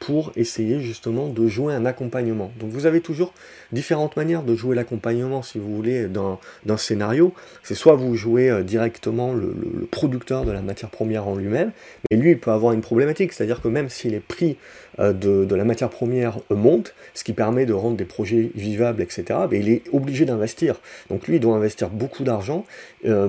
pour 0.00 0.32
essayer 0.36 0.80
justement 0.80 1.28
de 1.28 1.46
jouer 1.46 1.74
un 1.74 1.84
accompagnement. 1.86 2.50
Donc 2.58 2.70
vous 2.70 2.86
avez 2.86 3.00
toujours 3.00 3.32
différentes 3.72 4.16
manières 4.16 4.42
de 4.42 4.54
jouer 4.54 4.76
l'accompagnement, 4.76 5.42
si 5.42 5.58
vous 5.58 5.74
voulez, 5.74 6.06
d'un 6.06 6.76
scénario. 6.76 7.32
C'est 7.62 7.74
soit 7.74 7.94
vous 7.94 8.14
jouez 8.14 8.50
euh, 8.50 8.62
directement 8.62 9.32
le, 9.32 9.54
producteur 9.90 10.44
de 10.44 10.52
la 10.52 10.62
matière 10.62 10.90
première 10.90 11.26
en 11.28 11.36
lui-même, 11.36 11.72
mais 12.10 12.16
lui 12.16 12.30
il 12.32 12.38
peut 12.38 12.50
avoir 12.50 12.72
une 12.72 12.80
problématique, 12.80 13.32
c'est-à-dire 13.32 13.60
que 13.60 13.68
même 13.68 13.88
si 13.88 14.08
les 14.08 14.20
prix 14.20 14.56
euh, 14.98 15.12
de, 15.12 15.54
la 15.54 15.64
matière 15.64 15.90
première 15.90 16.38
montent, 16.50 16.94
ce 17.14 17.24
qui 17.24 17.32
permet 17.32 17.66
de 17.66 17.72
rendre 17.72 17.96
des 17.96 18.04
projets 18.04 18.50
vivables, 18.54 19.02
etc., 19.02 19.24
ben, 19.50 19.60
il 19.60 19.68
est 19.68 19.82
obligé 19.92 20.24
d'investir. 20.24 20.76
Donc 21.10 21.26
lui 21.26 21.36
il 21.36 21.40
doit 21.40 21.56
investir 21.56 21.88
beaucoup 21.88 22.24
d'argent 22.24 22.64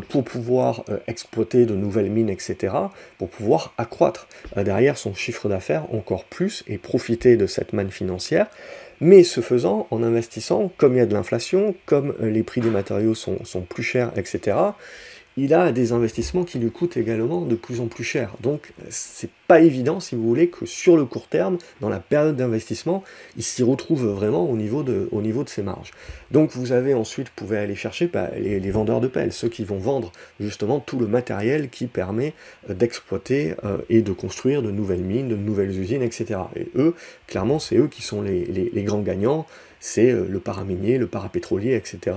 pour 0.10 0.24
pouvoir 0.24 0.84
exploiter 1.08 1.66
de 1.66 1.76
nouvelles 1.76 2.10
etc., 2.30 2.74
pour 3.18 3.30
pouvoir 3.30 3.74
accroître 3.78 4.28
derrière 4.56 4.98
son 4.98 5.14
chiffre 5.14 5.50
d'affaires 5.50 5.86
encore 5.94 6.26
plus 6.26 6.64
et 6.68 6.78
profiter 6.78 7.38
de 7.38 7.48
cette 7.48 7.74
manne 7.74 7.92
financière 7.92 8.48
mais 9.00 9.24
ce 9.24 9.42
faisant, 9.42 9.88
en 9.92 10.04
investissant, 10.04 10.72
comme 10.78 10.94
il 10.94 10.98
y 10.98 11.02
a 11.02 11.06
de 11.06 11.14
l'inflation, 11.14 11.76
comme 11.86 12.16
euh, 12.22 12.30
les 12.30 12.44
prix 12.44 12.62
des 12.62 12.70
matériaux 12.70 13.14
sont, 13.14 13.44
sont 13.46 13.62
plus 13.62 13.84
chers, 13.84 14.12
etc., 14.18 14.58
il 15.38 15.54
a 15.54 15.72
des 15.72 15.92
investissements 15.94 16.44
qui 16.44 16.58
lui 16.58 16.72
coûtent 16.72 16.98
également 16.98 17.42
de 17.42 17.56
plus 17.56 17.80
en 17.80 17.86
plus 17.86 18.04
cher. 18.04 18.34
Donc 18.42 18.74
c'est 18.90 19.30
pas 19.48 19.62
évident, 19.62 20.00
si 20.00 20.16
vous 20.16 20.28
voulez, 20.28 20.50
que 20.50 20.66
sur 20.66 20.98
le 20.98 21.06
court 21.06 21.28
terme, 21.28 21.58
dans 21.80 21.90
la 21.90 22.00
période 22.00 22.36
d'investissement, 22.36 23.04
il 23.38 23.44
s'y 23.44 23.62
retrouve 23.62 24.06
vraiment 24.08 24.50
au 24.50 24.58
niveau, 24.58 24.84
de, 24.84 25.08
ses 25.46 25.62
marges. 25.62 25.92
Donc 26.32 26.52
vous 26.52 26.72
avez 26.72 26.96
ensuite, 26.96 27.28
vous 27.28 27.46
pouvez 27.46 27.58
aller 27.60 27.76
chercher 27.76 28.08
bah, 28.08 28.32
les, 28.36 28.72
vendeurs 28.72 29.00
de 29.00 29.08
pelles, 29.08 29.32
ceux 29.32 29.48
qui 29.48 29.64
vont 29.64 29.78
vendre 29.78 30.12
justement 30.40 30.80
tout 30.80 30.98
le 30.98 31.08
matériel 31.08 31.70
qui 31.70 31.86
permet 31.86 32.34
euh, 32.70 32.74
d'exploiter 32.74 33.54
euh, 33.64 33.78
et 33.90 34.02
de 34.02 34.12
construire 34.12 34.62
de 34.62 34.72
nouvelles 34.72 35.04
mines, 35.04 35.30
de 35.30 35.36
nouvelles 35.36 35.80
usines, 35.80 36.02
etc. 36.02 36.40
Et 36.56 36.68
eux, 36.76 36.96
clairement, 37.28 37.60
c'est 37.60 37.78
eux 37.78 37.88
qui 37.88 38.02
sont 38.02 38.24
les 38.24 38.84
grands 38.84 39.02
gagnants 39.02 39.46
c'est 39.80 40.12
euh, 40.12 40.26
le 40.30 40.40
paraminier, 40.40 40.98
le 40.98 41.08
parapétrolier, 41.08 41.76
etc., 41.76 42.16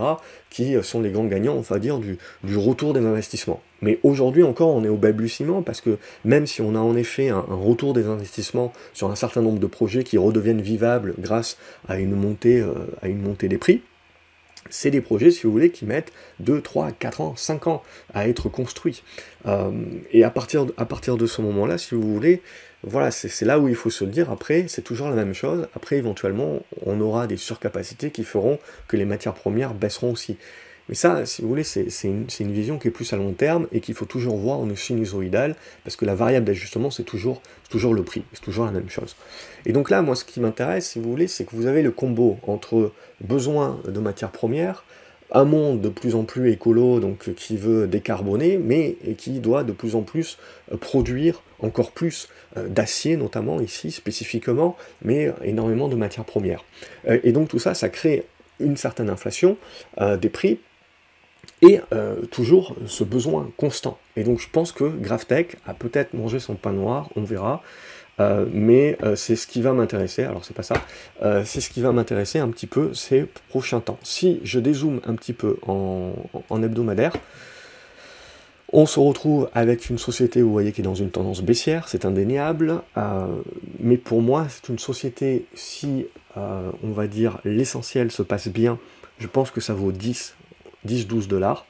qui 0.50 0.76
euh, 0.76 0.82
sont 0.82 1.00
les 1.00 1.10
grands 1.10 1.24
gagnants, 1.24 1.54
on 1.54 1.60
va 1.60 1.78
dire, 1.78 1.98
du, 1.98 2.18
retour 2.56 2.92
des 2.92 3.00
investissements. 3.00 3.60
Mais 3.82 3.98
aujourd'hui 4.02 4.42
encore, 4.42 4.68
on 4.68 4.84
est 4.84 4.88
au 4.88 4.96
balbutiement 4.96 5.62
parce 5.62 5.80
que 5.80 5.98
même 6.24 6.46
si 6.46 6.60
on 6.60 6.74
a 6.74 6.78
en 6.78 6.96
effet 6.96 7.28
un, 7.30 7.40
retour 7.40 7.94
des 7.94 8.06
investissements 8.06 8.72
sur 8.92 9.10
un 9.10 9.14
certain 9.14 9.40
nombre 9.40 9.58
de 9.58 9.66
projets 9.66 10.04
qui 10.04 10.18
redeviennent 10.18 10.60
vivables 10.60 11.14
grâce 11.18 11.56
à 11.88 11.98
une 11.98 12.14
montée, 12.14 12.60
euh, 12.60 13.48
des 13.48 13.58
prix, 13.58 13.82
c'est 14.68 14.90
des 14.90 15.00
projets, 15.00 15.30
si 15.30 15.44
vous 15.44 15.52
voulez, 15.52 15.70
qui 15.70 15.86
mettent 15.86 16.12
2, 16.40 16.60
3, 16.60 16.92
4 16.92 17.20
ans, 17.22 17.34
5 17.36 17.66
ans 17.66 17.82
à 18.12 18.28
être 18.28 18.48
construits. 18.48 19.02
et 20.12 20.22
à 20.22 20.30
partir, 20.30 20.66
à 20.76 20.84
partir 20.84 21.16
de 21.16 21.26
ce 21.26 21.40
moment-là, 21.40 21.78
si 21.78 21.94
vous 21.94 22.02
voulez, 22.02 22.42
voilà, 22.82 23.10
c'est 23.10 23.44
là 23.44 23.58
où 23.58 23.68
il 23.68 23.74
faut 23.74 23.90
se 23.90 24.04
le 24.04 24.10
dire. 24.10 24.30
Après, 24.30 24.66
c'est 24.68 24.82
toujours 24.82 25.10
la 25.10 25.16
même 25.16 25.34
chose. 25.34 25.68
Après, 25.74 25.96
éventuellement, 25.96 26.60
on 26.86 27.00
aura 27.00 27.26
des 27.26 27.36
surcapacités 27.36 28.10
qui 28.10 28.24
feront 28.24 28.58
que 28.88 28.96
les 28.96 29.04
matières 29.04 29.34
premières 29.34 29.74
baisseront 29.74 30.12
aussi. 30.12 30.38
Mais 30.88 30.94
ça, 30.94 31.24
si 31.24 31.42
vous 31.42 31.48
voulez, 31.48 31.62
c'est 31.62 31.86
une, 32.04 32.52
vision 32.52 32.78
qui 32.78 32.88
est 32.88 32.90
plus 32.90 33.12
à 33.12 33.16
long 33.16 33.32
terme 33.32 33.68
et 33.70 33.80
qu'il 33.80 33.94
faut 33.94 34.06
toujours 34.06 34.36
voir 34.38 34.58
en 34.58 34.74
sinusoïdal, 34.74 35.54
parce 35.84 35.94
que 35.94 36.04
la 36.04 36.16
variable 36.16 36.46
d'ajustement, 36.46 36.90
c'est 36.90 37.04
toujours, 37.04 37.42
toujours 37.68 37.94
le 37.94 38.02
prix, 38.02 38.24
c'est 38.32 38.42
toujours 38.42 38.64
la 38.64 38.72
même 38.72 38.88
chose. 38.88 39.14
Et 39.66 39.72
donc 39.72 39.90
là, 39.90 40.02
moi, 40.02 40.16
ce 40.16 40.24
qui 40.24 40.40
m'intéresse, 40.40 40.88
si 40.88 40.98
vous 40.98 41.08
voulez, 41.08 41.28
c'est 41.28 41.44
que 41.44 41.54
vous 41.54 41.66
avez 41.66 41.82
le 41.82 41.92
combo 41.92 42.38
entre 42.44 42.92
besoin 43.20 43.78
de 43.86 44.00
matières 44.00 44.32
premières, 44.32 44.84
un 45.32 45.44
monde 45.44 45.80
de 45.80 45.88
plus 45.88 46.14
en 46.14 46.24
plus 46.24 46.50
écolo, 46.50 47.00
donc 47.00 47.34
qui 47.34 47.56
veut 47.56 47.86
décarboner, 47.86 48.58
mais 48.58 48.96
qui 49.16 49.40
doit 49.40 49.64
de 49.64 49.72
plus 49.72 49.94
en 49.94 50.02
plus 50.02 50.38
euh, 50.72 50.76
produire 50.76 51.42
encore 51.60 51.92
plus 51.92 52.28
euh, 52.56 52.68
d'acier, 52.68 53.16
notamment 53.16 53.60
ici 53.60 53.90
spécifiquement, 53.90 54.76
mais 55.02 55.32
énormément 55.44 55.88
de 55.88 55.96
matières 55.96 56.24
premières. 56.24 56.64
Euh, 57.08 57.20
et 57.22 57.32
donc 57.32 57.48
tout 57.48 57.58
ça, 57.58 57.74
ça 57.74 57.88
crée 57.88 58.24
une 58.58 58.76
certaine 58.76 59.08
inflation 59.08 59.56
des 60.20 60.28
prix 60.28 60.58
et 61.62 61.80
toujours 62.30 62.76
ce 62.86 63.04
besoin 63.04 63.50
constant. 63.56 63.98
Et 64.16 64.22
donc 64.22 64.38
je 64.38 64.50
pense 64.50 64.70
que 64.70 64.84
GrafTech 64.84 65.56
a 65.66 65.72
peut-être 65.72 66.12
mangé 66.12 66.40
son 66.40 66.56
pain 66.56 66.72
noir, 66.72 67.08
on 67.16 67.22
verra. 67.22 67.62
Euh, 68.20 68.44
mais 68.52 68.98
euh, 69.02 69.16
c'est 69.16 69.34
ce 69.34 69.46
qui 69.46 69.62
va 69.62 69.72
m'intéresser, 69.72 70.24
alors 70.24 70.44
c'est 70.44 70.54
pas 70.54 70.62
ça, 70.62 70.74
euh, 71.22 71.42
c'est 71.46 71.60
ce 71.60 71.70
qui 71.70 71.80
va 71.80 71.90
m'intéresser 71.90 72.38
un 72.38 72.48
petit 72.48 72.66
peu 72.66 72.92
ces 72.92 73.26
prochains 73.48 73.80
temps. 73.80 73.98
Si 74.02 74.40
je 74.44 74.60
dézoome 74.60 75.00
un 75.06 75.14
petit 75.14 75.32
peu 75.32 75.56
en, 75.66 76.12
hebdomadaire, 76.62 77.14
on 78.72 78.84
se 78.86 79.00
retrouve 79.00 79.48
avec 79.54 79.88
une 79.88 79.98
société, 79.98 80.42
vous 80.42 80.52
voyez, 80.52 80.72
qui 80.72 80.82
est 80.82 80.84
dans 80.84 80.94
une 80.94 81.10
tendance 81.10 81.42
baissière, 81.42 81.88
c'est 81.88 82.04
indéniable, 82.04 82.82
mais 83.80 83.96
pour 83.96 84.22
moi, 84.22 84.46
c'est 84.48 84.68
une 84.68 84.78
société, 84.78 85.46
si, 85.54 86.06
on 86.36 86.92
va 86.92 87.08
dire, 87.08 87.40
l'essentiel 87.44 88.12
se 88.12 88.22
passe 88.22 88.46
bien, 88.46 88.78
je 89.18 89.26
pense 89.26 89.50
que 89.50 89.60
ça 89.60 89.74
vaut 89.74 89.90
10, 89.90 90.36
10-12 90.86 91.26
dollars. 91.26 91.66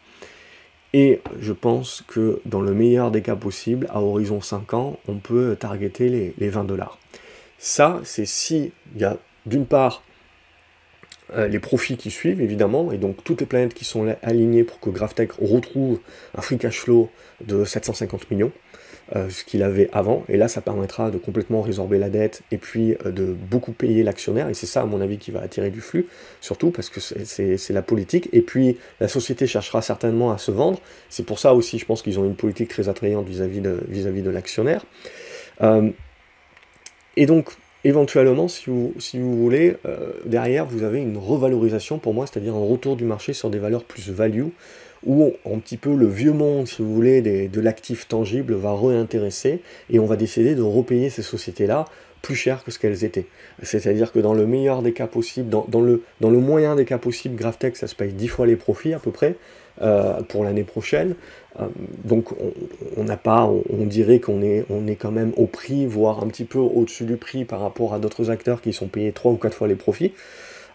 Et 0.92 1.20
je 1.40 1.52
pense 1.52 2.02
que 2.08 2.40
dans 2.46 2.60
le 2.60 2.74
meilleur 2.74 3.10
des 3.10 3.22
cas 3.22 3.36
possibles, 3.36 3.86
à 3.90 4.00
horizon 4.02 4.40
5 4.40 4.74
ans, 4.74 4.98
on 5.06 5.16
peut 5.16 5.56
targeter 5.58 6.32
les, 6.36 6.48
20 6.48 6.64
dollars. 6.64 6.98
Ça, 7.58 8.00
c'est 8.04 8.26
si 8.26 8.72
il 8.94 9.00
y 9.00 9.04
a 9.04 9.16
d'une 9.46 9.66
part 9.66 10.02
euh, 11.34 11.46
les 11.46 11.60
profits 11.60 11.96
qui 11.96 12.10
suivent, 12.10 12.40
évidemment, 12.40 12.90
et 12.90 12.98
donc 12.98 13.22
toutes 13.22 13.40
les 13.40 13.46
planètes 13.46 13.74
qui 13.74 13.84
sont 13.84 14.16
alignées 14.22 14.64
pour 14.64 14.80
que 14.80 14.90
GrafTech 14.90 15.32
retrouve 15.32 16.00
un 16.36 16.40
free 16.40 16.58
cash 16.58 16.80
flow 16.80 17.08
de 17.44 17.64
750 17.64 18.30
millions. 18.30 18.52
Euh, 19.16 19.28
ce 19.28 19.42
qu'il 19.42 19.64
avait 19.64 19.90
avant, 19.92 20.22
et 20.28 20.36
là 20.36 20.46
ça 20.46 20.60
permettra 20.60 21.10
de 21.10 21.18
complètement 21.18 21.62
résorber 21.62 21.98
la 21.98 22.10
dette 22.10 22.42
et 22.52 22.58
puis 22.58 22.94
euh, 23.04 23.10
de 23.10 23.24
beaucoup 23.24 23.72
payer 23.72 24.04
l'actionnaire, 24.04 24.48
et 24.48 24.54
c'est 24.54 24.66
ça 24.66 24.82
à 24.82 24.84
mon 24.84 25.00
avis 25.00 25.18
qui 25.18 25.32
va 25.32 25.40
attirer 25.40 25.70
du 25.70 25.80
flux, 25.80 26.06
surtout 26.40 26.70
parce 26.70 26.90
que 26.90 27.00
c'est 27.00 27.72
la 27.72 27.82
politique, 27.82 28.28
et 28.32 28.40
puis 28.40 28.78
la 29.00 29.08
société 29.08 29.48
cherchera 29.48 29.82
certainement 29.82 30.30
à 30.30 30.38
se 30.38 30.52
vendre, 30.52 30.78
c'est 31.08 31.26
pour 31.26 31.40
ça 31.40 31.54
aussi 31.54 31.76
je 31.80 31.86
pense 31.86 32.02
qu'ils 32.02 32.20
ont 32.20 32.24
une 32.24 32.36
politique 32.36 32.68
très 32.68 32.88
attrayante 32.88 33.26
vis-à-vis 33.26 33.60
de, 33.60 34.30
l'actionnaire. 34.30 34.84
Euh, 35.62 35.90
et 37.16 37.26
donc 37.26 37.50
éventuellement, 37.82 38.46
si 38.46 38.70
vous, 38.70 38.94
si 39.00 39.18
vous 39.18 39.36
voulez, 39.36 39.74
derrière 40.24 40.66
vous 40.66 40.84
avez 40.84 41.00
une 41.00 41.16
revalorisation 41.16 41.98
pour 41.98 42.14
moi, 42.14 42.26
c'est-à-dire 42.28 42.54
un 42.54 42.64
retour 42.64 42.94
du 42.94 43.04
marché 43.04 43.32
sur 43.32 43.50
des 43.50 43.58
valeurs 43.58 43.82
plus 43.82 44.08
value, 44.10 44.50
où 45.06 45.32
un 45.46 45.58
petit 45.58 45.76
peu 45.76 45.94
le 45.94 46.06
vieux 46.06 46.32
monde, 46.32 46.68
si 46.68 46.82
vous 46.82 46.94
voulez, 46.94 47.22
de 47.22 47.60
l'actif 47.60 48.08
tangible 48.08 48.54
va 48.54 48.74
réintéresser 48.74 49.60
et 49.90 49.98
on 49.98 50.06
va 50.06 50.16
décider 50.16 50.54
de 50.54 50.62
repayer 50.62 51.10
ces 51.10 51.22
sociétés-là 51.22 51.86
plus 52.22 52.34
cher 52.34 52.62
que 52.64 52.70
ce 52.70 52.78
qu'elles 52.78 53.04
étaient. 53.04 53.26
C'est-à-dire 53.62 54.12
que 54.12 54.18
dans 54.18 54.34
le 54.34 54.46
meilleur 54.46 54.82
des 54.82 54.92
cas 54.92 55.06
possibles, 55.06 55.48
dans, 55.48 55.80
le, 55.80 56.02
moyen 56.20 56.76
des 56.76 56.84
cas 56.84 56.98
possibles, 56.98 57.36
GrafTech, 57.36 57.76
ça 57.76 57.86
se 57.86 57.94
paye 57.94 58.12
10 58.12 58.28
fois 58.28 58.46
les 58.46 58.56
profits 58.56 58.92
à 58.92 58.98
peu 58.98 59.10
près 59.10 59.36
euh, 59.80 60.20
pour 60.22 60.44
l'année 60.44 60.64
prochaine. 60.64 61.14
Euh, 61.58 61.66
donc 62.04 62.28
on 62.96 63.04
n'a 63.04 63.16
pas, 63.16 63.50
on, 63.70 63.86
dirait 63.86 64.20
qu'on 64.20 64.42
est, 64.42 64.66
est 64.86 64.96
quand 64.96 65.12
même 65.12 65.32
au 65.36 65.46
prix, 65.46 65.86
voire 65.86 66.22
un 66.22 66.26
petit 66.26 66.44
peu 66.44 66.58
au-dessus 66.58 67.04
du 67.04 67.16
prix 67.16 67.44
par 67.44 67.60
rapport 67.60 67.94
à 67.94 67.98
d'autres 67.98 68.30
acteurs 68.30 68.60
qui 68.60 68.72
sont 68.72 68.88
payés 68.88 69.12
3 69.12 69.32
ou 69.32 69.36
4 69.36 69.54
fois 69.54 69.68
les 69.68 69.74
profits. 69.74 70.12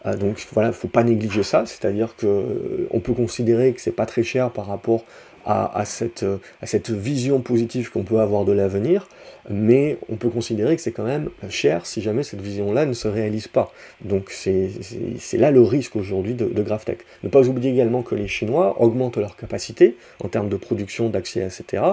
Euh, 0.05 0.15
donc 0.15 0.45
voilà, 0.53 0.69
il 0.69 0.71
ne 0.71 0.75
faut 0.75 0.87
pas 0.87 1.03
négliger 1.03 1.43
ça, 1.43 1.65
c'est-à-dire 1.65 2.15
qu'on 2.15 2.99
peut 2.99 3.13
considérer 3.13 3.73
que 3.73 3.81
c'est 3.81 3.91
pas 3.91 4.05
très 4.05 4.23
cher 4.23 4.51
par 4.51 4.67
rapport 4.67 5.03
à, 5.47 5.85
cette, 5.85 6.23
euh, 6.23 6.37
à 6.61 6.65
cette 6.65 6.89
vision 6.89 7.39
positive 7.39 7.91
qu'on 7.91 8.03
peut 8.03 8.19
avoir 8.19 8.45
de 8.45 8.51
l'avenir, 8.51 9.07
mais 9.47 9.99
on 10.09 10.15
peut 10.15 10.29
considérer 10.29 10.75
que 10.75 10.81
c'est 10.81 10.91
quand 10.91 11.03
même 11.03 11.29
cher 11.49 11.85
si 11.85 12.01
jamais 12.01 12.23
cette 12.23 12.41
vision-là 12.41 12.87
ne 12.87 12.93
se 12.93 13.07
réalise 13.07 13.47
pas. 13.47 13.71
Donc 14.03 14.31
c'est 14.31 14.71
là 15.33 15.51
le 15.51 15.61
risque 15.61 15.95
aujourd'hui 15.95 16.33
de, 16.33 16.45
de 16.45 16.63
GrafTech. 16.63 16.99
Ne 17.23 17.29
pas 17.29 17.47
oublier 17.47 17.71
également 17.71 18.01
que 18.01 18.15
les 18.15 18.27
Chinois 18.27 18.81
augmentent 18.81 19.17
leur 19.17 19.35
capacité 19.35 19.97
en 20.23 20.29
termes 20.29 20.49
de 20.49 20.57
production, 20.57 21.09
d'accès, 21.09 21.45
etc 21.45 21.83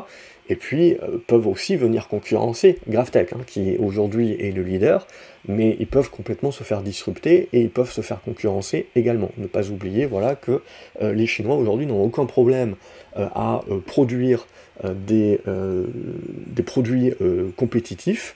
et 0.52 0.56
puis 0.56 0.99
euh, 1.02 1.16
peuvent 1.26 1.47
aussi 1.47 1.76
venir 1.76 2.09
concurrencer 2.09 2.78
GrafTech, 2.87 3.32
hein, 3.32 3.38
qui 3.47 3.78
aujourd'hui 3.78 4.32
est 4.38 4.54
le 4.54 4.62
leader, 4.62 5.06
mais 5.49 5.78
ils 5.80 5.87
peuvent 5.87 6.11
complètement 6.11 6.50
se 6.50 6.62
faire 6.62 6.82
disrupter 6.82 7.49
et 7.54 7.62
ils 7.62 7.71
peuvent 7.71 7.90
se 7.90 8.02
faire 8.02 8.21
concurrencer 8.21 8.87
également. 8.94 9.30
Ne 9.38 9.47
pas 9.47 9.71
oublier 9.71 10.04
voilà, 10.04 10.35
que 10.35 10.61
euh, 11.00 11.14
les 11.14 11.26
Chinois 11.26 11.56
aujourd'hui 11.56 11.87
n'ont 11.87 12.04
aucun 12.04 12.26
problème 12.26 12.75
euh, 13.16 13.28
à 13.35 13.62
produire 13.87 14.47
des, 14.85 15.38
des, 15.47 16.62
produits 16.64 17.12
compétitifs 17.56 18.35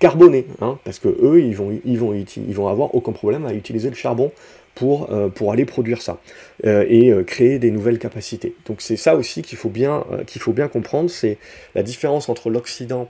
carbonés, 0.00 0.46
hein, 0.60 0.78
parce 0.84 0.98
que 0.98 1.08
eux, 1.08 1.40
ils 1.40 1.54
vont, 1.54 1.78
ils, 1.84 1.98
vont, 1.98 2.12
ils 2.12 2.54
vont 2.54 2.66
avoir 2.66 2.94
aucun 2.94 3.12
problème 3.12 3.46
à 3.46 3.52
utiliser 3.52 3.88
le 3.88 3.94
charbon 3.94 4.32
pour, 4.78 5.10
euh, 5.10 5.28
pour 5.28 5.50
aller 5.50 5.64
produire 5.64 6.00
ça 6.00 6.18
euh, 6.64 6.84
et 6.88 7.10
euh, 7.10 7.24
créer 7.24 7.58
des 7.58 7.72
nouvelles 7.72 7.98
capacités. 7.98 8.54
Donc 8.66 8.80
c'est 8.80 8.96
ça 8.96 9.16
aussi 9.16 9.42
qu'il 9.42 9.58
faut, 9.58 9.70
bien 9.70 10.04
faut 10.38 10.52
bien 10.52 10.68
comprendre, 10.68 11.10
c'est 11.10 11.38
la 11.74 11.82
différence 11.82 12.28
entre 12.28 12.48
l'Occident 12.48 13.08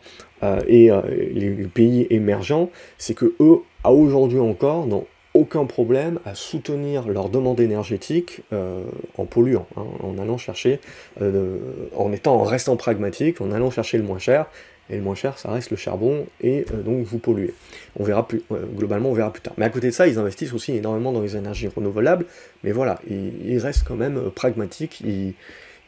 et 0.68 0.90
les, 1.34 1.50
pays 1.66 2.06
émergents, 2.10 2.70
c'est 2.96 3.14
que 3.14 3.34
eux, 3.40 3.58
à 3.82 3.92
aujourd'hui 3.92 4.38
encore, 4.38 4.86
n'ont 4.86 5.06
aucun 5.34 5.66
problème 5.66 6.20
à 6.24 6.34
soutenir 6.34 7.08
leur 7.08 7.28
demande 7.28 7.60
énergétique 7.60 8.42
en 8.52 9.26
polluant, 9.26 9.66
hein, 9.76 9.84
en 10.02 10.16
allant 10.16 10.38
chercher, 10.38 10.80
en 11.20 12.12
étant 12.12 12.36
en 12.36 12.44
restant 12.44 12.76
pragmatique, 12.76 13.40
en 13.40 13.50
allant 13.50 13.70
chercher 13.70 13.98
le 13.98 14.04
moins 14.04 14.18
cher 14.18 14.46
et 14.90 14.96
le 14.96 15.02
moins 15.02 15.14
cher, 15.14 15.38
ça 15.38 15.50
reste 15.50 15.70
le 15.70 15.76
charbon, 15.76 16.26
et 16.40 16.64
euh, 16.72 16.82
donc 16.82 17.04
vous 17.04 17.18
polluez. 17.18 17.54
On 17.98 18.04
verra 18.04 18.26
plus, 18.26 18.42
globalement, 18.74 19.10
on 19.10 19.14
verra 19.14 19.32
plus 19.32 19.42
tard. 19.42 19.54
Mais 19.58 19.64
à 19.64 19.70
côté 19.70 19.88
de 19.88 19.92
ça, 19.92 20.06
ils 20.06 20.18
investissent 20.18 20.52
aussi 20.52 20.72
énormément 20.74 21.12
dans 21.12 21.20
les 21.20 21.36
énergies 21.36 21.68
renouvelables, 21.68 22.26
mais 22.64 22.72
voilà, 22.72 23.00
ils, 23.08 23.58
restent 23.58 23.84
quand 23.86 23.96
même 23.96 24.16
euh, 24.16 24.30
pragmatiques, 24.30 25.00
ils 25.00 25.34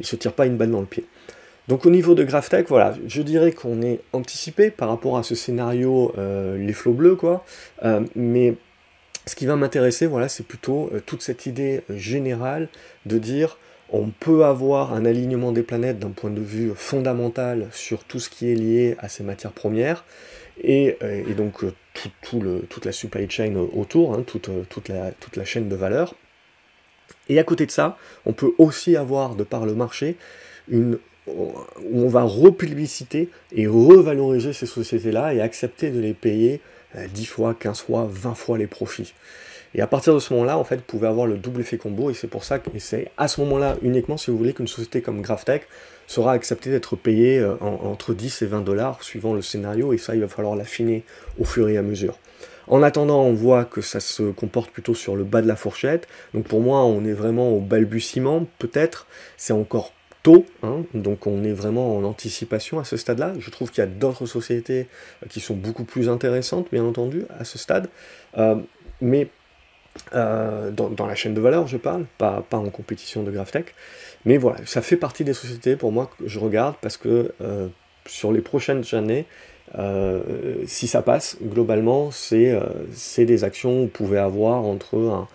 ne 0.00 0.04
se 0.04 0.16
tirent 0.16 0.32
pas 0.32 0.46
une 0.46 0.56
balle 0.56 0.70
dans 0.70 0.80
le 0.80 0.86
pied. 0.86 1.04
Donc 1.68 1.86
au 1.86 1.90
niveau 1.90 2.14
de 2.14 2.24
GrafTech, 2.24 2.68
voilà, 2.68 2.94
je 3.06 3.22
dirais 3.22 3.52
qu'on 3.52 3.80
est 3.80 4.00
anticipé 4.12 4.70
par 4.70 4.88
rapport 4.88 5.16
à 5.16 5.22
ce 5.22 5.34
scénario, 5.34 6.12
euh, 6.18 6.58
les 6.58 6.72
flots 6.72 6.92
bleus, 6.92 7.14
quoi, 7.14 7.44
mais 8.16 8.56
ce 9.26 9.36
qui 9.36 9.46
va 9.46 9.54
m'intéresser, 9.54 10.06
voilà, 10.06 10.28
c'est 10.28 10.44
plutôt 10.44 10.90
toute 11.06 11.22
cette 11.22 11.46
idée 11.46 11.82
générale 11.88 12.68
de 13.06 13.18
dire 13.18 13.56
on 13.92 14.08
peut 14.08 14.44
avoir 14.44 14.92
un 14.94 15.04
alignement 15.04 15.52
des 15.52 15.62
planètes 15.62 15.98
d'un 15.98 16.10
point 16.10 16.30
de 16.30 16.40
vue 16.40 16.72
fondamental 16.74 17.68
sur 17.72 18.04
tout 18.04 18.20
ce 18.20 18.30
qui 18.30 18.50
est 18.50 18.54
lié 18.54 18.96
à 18.98 19.08
ces 19.08 19.24
matières 19.24 19.52
premières, 19.52 20.04
et, 20.62 20.96
euh, 21.02 21.34
donc 21.34 21.64
euh, 21.64 21.72
toute 22.68 22.84
la 22.84 22.92
supply 22.92 23.28
chain 23.28 23.56
autour, 23.56 24.14
hein, 24.14 24.24
euh, 24.50 24.62
toute, 24.68 24.88
la, 25.36 25.44
chaîne 25.44 25.68
de 25.68 25.76
valeur. 25.76 26.14
Et 27.28 27.38
à 27.38 27.44
côté 27.44 27.66
de 27.66 27.70
ça, 27.70 27.96
on 28.26 28.32
peut 28.32 28.52
aussi 28.58 28.96
avoir, 28.96 29.34
de 29.34 29.44
par 29.44 29.66
le 29.66 29.74
marché, 29.74 30.16
où 30.72 30.96
on 31.92 32.08
va 32.08 32.22
republiciter 32.22 33.28
et 33.52 33.66
revaloriser 33.66 34.52
ces 34.52 34.66
sociétés-là 34.66 35.34
et 35.34 35.40
accepter 35.40 35.90
de 35.90 36.00
les 36.00 36.14
payer 36.14 36.60
10 36.94 37.26
fois, 37.26 37.54
15 37.58 37.80
fois, 37.80 38.08
20 38.10 38.34
fois 38.34 38.58
les 38.58 38.66
profits. 38.66 39.14
Et 39.74 39.82
à 39.82 39.86
partir 39.86 40.14
de 40.14 40.18
ce 40.18 40.32
moment-là, 40.34 40.58
en 40.58 40.64
fait, 40.64 40.76
vous 40.76 40.82
pouvez 40.86 41.06
avoir 41.06 41.26
le 41.26 41.36
double 41.36 41.60
effet 41.60 41.78
combo, 41.78 42.10
et 42.10 42.14
c'est 42.14 42.28
pour 42.28 42.44
ça 42.44 42.58
que 42.58 42.70
c'est 42.78 43.10
à 43.16 43.28
ce 43.28 43.40
moment-là 43.42 43.76
uniquement, 43.82 44.16
si 44.16 44.30
vous 44.30 44.36
voulez, 44.36 44.52
qu'une 44.52 44.68
société 44.68 45.00
comme 45.00 45.22
GrafTech 45.22 45.66
sera 46.06 46.32
acceptée 46.32 46.70
d'être 46.70 46.96
payée 46.96 47.38
euh, 47.38 47.54
entre 47.60 48.14
10 48.14 48.42
et 48.42 48.46
20 48.46 48.62
dollars, 48.62 49.02
suivant 49.02 49.32
le 49.32 49.42
scénario, 49.42 49.92
et 49.92 49.98
ça, 49.98 50.14
il 50.14 50.20
va 50.20 50.28
falloir 50.28 50.56
l'affiner 50.56 51.04
au 51.38 51.44
fur 51.44 51.68
et 51.68 51.76
à 51.76 51.82
mesure. 51.82 52.18
En 52.66 52.82
attendant, 52.82 53.22
on 53.22 53.32
voit 53.32 53.64
que 53.64 53.80
ça 53.80 54.00
se 54.00 54.30
comporte 54.30 54.70
plutôt 54.70 54.94
sur 54.94 55.16
le 55.16 55.24
bas 55.24 55.42
de 55.42 55.48
la 55.48 55.56
fourchette, 55.56 56.08
donc 56.34 56.46
pour 56.46 56.60
moi, 56.60 56.84
on 56.84 57.04
est 57.04 57.12
vraiment 57.12 57.50
au 57.50 57.60
balbutiement, 57.60 58.46
peut-être, 58.58 59.06
c'est 59.36 59.52
encore 59.52 59.92
tôt, 60.22 60.44
hein, 60.62 60.82
donc 60.94 61.26
on 61.26 61.44
est 61.44 61.52
vraiment 61.52 61.96
en 61.96 62.04
anticipation 62.04 62.78
à 62.78 62.84
ce 62.84 62.96
stade-là. 62.96 63.32
Je 63.38 63.50
trouve 63.50 63.70
qu'il 63.70 63.82
y 63.82 63.86
a 63.86 63.90
d'autres 63.90 64.26
sociétés 64.26 64.86
euh, 65.22 65.26
qui 65.28 65.40
sont 65.40 65.54
beaucoup 65.54 65.84
plus 65.84 66.08
intéressantes, 66.08 66.68
bien 66.70 66.84
entendu, 66.84 67.24
à 67.38 67.44
ce 67.44 67.58
stade. 67.58 67.88
Euh, 68.36 68.56
mais 69.00 69.28
euh, 70.14 70.70
dans, 70.70 71.06
la 71.06 71.14
chaîne 71.14 71.34
de 71.34 71.40
valeur, 71.40 71.66
je 71.66 71.76
parle, 71.76 72.04
pas, 72.18 72.44
en 72.52 72.70
compétition 72.70 73.22
de 73.22 73.30
GrafTech. 73.30 73.74
Mais 74.24 74.36
voilà, 74.36 74.58
ça 74.66 74.82
fait 74.82 74.96
partie 74.96 75.24
des 75.24 75.34
sociétés 75.34 75.76
pour 75.76 75.92
moi 75.92 76.10
que 76.18 76.28
je 76.28 76.38
regarde 76.38 76.74
parce 76.80 76.96
que 76.96 77.32
euh, 77.40 77.68
sur 78.06 78.32
les 78.32 78.40
prochaines 78.40 78.84
années, 78.92 79.26
euh, 79.78 80.20
si 80.66 80.86
ça 80.86 81.02
passe, 81.02 81.36
globalement, 81.42 82.10
c'est 82.10 83.24
des 83.24 83.44
actions 83.44 83.78
où 83.78 83.82
vous 83.82 83.88
pouvez 83.88 84.18
avoir 84.18 84.64
entre 84.64 85.26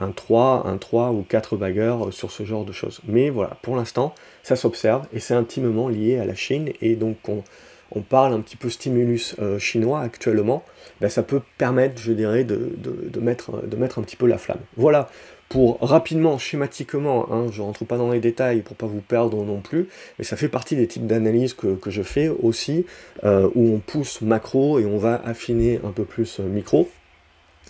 un 0.00 0.10
3, 0.10 0.66
un 0.66 0.78
3 0.78 1.10
ou 1.10 1.22
4 1.22 1.56
baggers 1.56 1.96
sur 2.10 2.30
ce 2.30 2.44
genre 2.44 2.64
de 2.64 2.72
choses. 2.72 3.00
Mais 3.06 3.30
voilà, 3.30 3.56
pour 3.62 3.76
l'instant, 3.76 4.14
ça 4.42 4.56
s'observe 4.56 5.06
et 5.12 5.20
c'est 5.20 5.34
intimement 5.34 5.88
lié 5.88 6.18
à 6.18 6.24
la 6.24 6.34
Chine 6.34 6.70
et 6.80 6.96
donc 6.96 7.16
on, 7.28 7.42
on 7.90 8.02
parle 8.02 8.32
un 8.32 8.40
petit 8.40 8.56
peu 8.56 8.70
stimulus 8.70 9.36
chinois 9.58 10.00
actuellement, 10.00 10.64
ben, 11.00 11.08
ça 11.08 11.22
peut 11.22 11.40
permettre, 11.58 12.00
je 12.00 12.12
dirais, 12.12 12.44
de, 12.44 12.72
mettre, 13.20 13.50
un 13.98 14.02
petit 14.02 14.16
peu 14.16 14.26
la 14.26 14.38
flamme. 14.38 14.60
Voilà 14.76 15.08
pour 15.48 15.78
rapidement, 15.80 16.38
schématiquement, 16.38 17.30
hein, 17.30 17.46
je 17.52 17.60
ne 17.60 17.66
rentre 17.66 17.84
pas 17.84 17.96
dans 17.96 18.10
les 18.10 18.18
détails 18.18 18.62
pour 18.62 18.76
pas 18.76 18.86
vous 18.86 19.00
perdre 19.00 19.44
non 19.44 19.60
plus, 19.60 19.88
mais 20.18 20.24
ça 20.24 20.36
fait 20.36 20.48
partie 20.48 20.74
des 20.74 20.88
types 20.88 21.06
d'analyses 21.06 21.54
que, 21.54 21.78
je 21.86 22.02
fais 22.02 22.28
aussi, 22.28 22.86
euh, 23.24 23.48
où 23.54 23.74
on 23.74 23.78
pousse 23.78 24.20
macro 24.20 24.78
et 24.78 24.84
on 24.84 24.98
va 24.98 25.22
affiner 25.24 25.80
un 25.84 25.90
peu 25.90 26.04
plus 26.04 26.40
euh, 26.40 26.44
micro, 26.44 26.88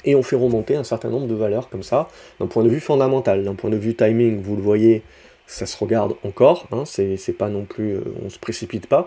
et 0.05 0.15
on 0.15 0.23
fait 0.23 0.37
remonter 0.37 0.77
un 0.77 0.85
certain 0.85 1.11
nombre 1.11 1.27
de 1.27 1.35
valeurs 1.35 1.69
comme 1.69 1.83
ça, 1.83 2.09
d'un 2.41 2.47
point 2.47 2.63
de 2.63 2.69
vue 2.69 2.81
fondamental, 2.81 3.45
d'un 3.45 3.55
point 3.55 3.71
de 3.71 3.77
vue 3.77 3.95
timing, 3.95 4.41
vous 4.41 4.57
le 4.57 4.63
voyez, 4.63 5.03
ça 5.47 5.67
se 5.67 5.77
regarde 5.77 6.15
encore, 6.25 6.67
hein, 6.73 6.85
c'est 6.87 7.37
pas 7.37 7.49
non 7.49 7.65
plus, 7.65 7.93
euh, 7.93 8.03
on 8.25 8.31
se 8.31 8.39
précipite 8.39 8.87
pas, 8.87 9.05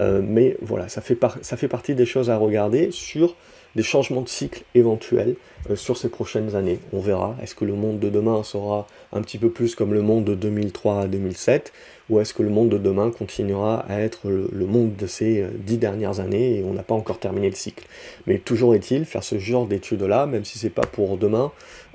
mais 0.00 0.56
voilà, 0.60 0.88
ça 0.88 1.00
fait, 1.00 1.18
ça 1.42 1.56
fait 1.56 1.68
partie 1.68 1.94
des 1.94 2.06
choses 2.06 2.28
à 2.28 2.36
regarder 2.36 2.90
sur 2.90 3.36
des 3.76 3.82
changements 3.82 4.22
de 4.22 4.28
cycle 4.28 4.62
éventuels 4.74 5.36
euh, 5.70 5.76
sur 5.76 5.96
ces 5.96 6.08
prochaines 6.08 6.54
années. 6.54 6.78
On 6.92 7.00
verra, 7.00 7.36
est-ce 7.42 7.54
que 7.54 7.64
le 7.64 7.74
monde 7.74 7.98
de 7.98 8.10
demain 8.10 8.42
sera 8.42 8.86
un 9.12 9.22
petit 9.22 9.38
peu 9.38 9.50
plus 9.50 9.74
comme 9.74 9.94
le 9.94 10.02
monde 10.02 10.24
de 10.24 10.34
2003 10.34 11.00
à 11.00 11.06
2007, 11.06 11.72
ou 12.10 12.20
est-ce 12.20 12.34
que 12.34 12.42
le 12.42 12.50
monde 12.50 12.68
de 12.68 12.78
demain 12.78 13.10
continuera 13.10 13.80
à 13.88 14.00
être 14.00 14.28
le, 14.28 14.66
monde 14.66 14.94
de 14.96 15.06
ces 15.06 15.40
euh, 15.40 15.48
dix 15.54 15.78
dernières 15.78 16.20
années 16.20 16.58
et 16.58 16.64
on 16.64 16.74
n'a 16.74 16.82
pas 16.82 16.94
encore 16.94 17.18
terminé 17.18 17.48
le 17.48 17.56
cycle? 17.56 17.86
Mais 18.26 18.38
toujours 18.38 18.74
est-il, 18.74 19.04
faire 19.04 19.24
ce 19.24 19.38
genre 19.38 19.66
d'études-là, 19.66 20.26
même 20.26 20.44
si 20.44 20.58
c'est 20.58 20.70
pas 20.70 20.86
pour 20.86 21.16
demain, 21.16 21.50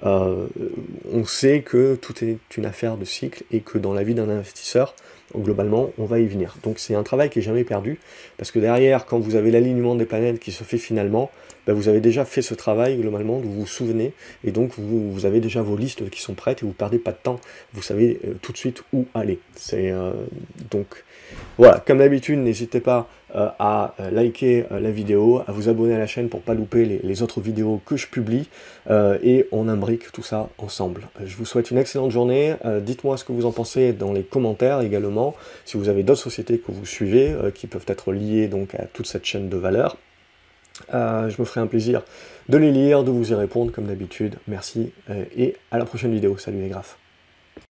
euh, 0.05 0.47
on 1.11 1.25
sait 1.25 1.61
que 1.61 1.95
tout 1.95 2.23
est 2.23 2.39
une 2.57 2.65
affaire 2.65 2.97
de 2.97 3.05
cycle 3.05 3.43
et 3.51 3.59
que 3.59 3.77
dans 3.77 3.93
la 3.93 4.03
vie 4.03 4.15
d'un 4.15 4.29
investisseur, 4.29 4.95
globalement, 5.37 5.91
on 5.97 6.05
va 6.05 6.19
y 6.19 6.25
venir. 6.25 6.55
Donc 6.63 6.79
c'est 6.79 6.95
un 6.95 7.03
travail 7.03 7.29
qui 7.29 7.39
est 7.39 7.43
jamais 7.43 7.63
perdu, 7.63 7.99
parce 8.37 8.51
que 8.51 8.59
derrière, 8.59 9.05
quand 9.05 9.19
vous 9.19 9.35
avez 9.35 9.51
l'alignement 9.51 9.95
des 9.95 10.05
planètes 10.05 10.39
qui 10.39 10.51
se 10.51 10.63
fait 10.63 10.77
finalement, 10.77 11.29
ben, 11.67 11.73
vous 11.73 11.87
avez 11.87 11.99
déjà 11.99 12.25
fait 12.25 12.41
ce 12.41 12.53
travail 12.53 12.97
globalement, 12.97 13.37
vous 13.37 13.53
vous 13.53 13.67
souvenez, 13.67 14.13
et 14.43 14.51
donc 14.51 14.71
vous, 14.77 15.25
avez 15.25 15.39
déjà 15.39 15.61
vos 15.61 15.77
listes 15.77 16.09
qui 16.09 16.21
sont 16.21 16.33
prêtes, 16.33 16.63
et 16.63 16.65
vous 16.65 16.73
perdez 16.73 16.99
pas 16.99 17.11
de 17.11 17.17
temps, 17.21 17.39
vous 17.73 17.81
savez 17.81 18.19
euh, 18.25 18.33
tout 18.41 18.51
de 18.51 18.57
suite 18.57 18.83
où 18.93 19.05
aller. 19.13 19.39
C'est 19.55 19.91
euh, 19.91 20.11
donc 20.71 21.03
voilà, 21.57 21.79
comme 21.79 21.99
d'habitude, 21.99 22.39
n'hésitez 22.39 22.79
pas 22.79 23.07
euh, 23.35 23.49
à 23.59 23.93
liker 24.11 24.65
la 24.71 24.89
vidéo, 24.89 25.41
à 25.47 25.51
vous 25.51 25.69
abonner 25.69 25.93
à 25.93 25.99
la 25.99 26.07
chaîne 26.07 26.29
pour 26.29 26.41
pas 26.41 26.55
louper 26.55 26.85
les, 26.85 26.99
les 27.03 27.21
autres 27.21 27.41
vidéos 27.41 27.81
que 27.85 27.97
je 27.97 28.07
publie, 28.07 28.49
et 28.89 29.45
on 29.51 29.67
imbrique 29.67 30.11
tout 30.11 30.23
ça 30.23 30.49
ensemble. 30.57 31.07
Je 31.23 31.35
vous 31.35 31.45
souhaite 31.45 31.69
une 31.69 31.77
excellente 31.77 32.11
journée, 32.11 32.55
dites-moi 32.81 33.17
ce 33.17 33.23
que 33.23 33.31
vous 33.31 33.45
en 33.45 33.51
pensez 33.51 33.93
dans 33.93 34.11
les 34.11 34.23
commentaires 34.23 34.81
également, 34.81 35.35
si 35.65 35.77
vous 35.77 35.89
avez 35.89 36.01
d'autres 36.01 36.21
sociétés 36.21 36.57
que 36.57 36.71
vous 36.71 36.87
suivez, 36.87 37.35
qui 37.53 37.67
peuvent 37.67 37.85
être 37.87 38.11
liées 38.11 38.47
donc 38.47 38.73
à 38.73 38.85
toute 38.85 39.05
cette 39.05 39.25
chaîne 39.25 39.49
de 39.49 39.57
valeur. 39.57 39.97
Euh, 40.93 41.29
je 41.29 41.41
me 41.41 41.45
ferai 41.45 41.61
un 41.61 41.67
plaisir 41.67 42.03
de 42.47 42.57
les 42.57 42.71
lire, 42.71 43.03
de 43.03 43.11
vous 43.11 43.31
y 43.31 43.35
répondre 43.35 43.71
comme 43.71 43.85
d'habitude. 43.85 44.35
Merci 44.47 44.91
euh, 45.09 45.25
et 45.35 45.55
à 45.71 45.77
la 45.77 45.85
prochaine 45.85 46.13
vidéo. 46.13 46.37
Salut 46.37 46.61
les 46.61 46.69
graphes. 46.69 46.98